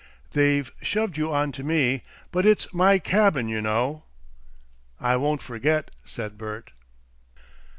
They've 0.31 0.71
shoved 0.81 1.15
you 1.15 1.31
on 1.31 1.51
to 1.51 1.63
me, 1.63 2.01
but 2.31 2.43
it's 2.43 2.73
my 2.73 2.97
cabin, 2.97 3.47
you 3.47 3.61
know." 3.61 4.05
"I 4.99 5.15
won't 5.15 5.43
forget," 5.43 5.91
said 6.03 6.39
Bert. 6.39 6.71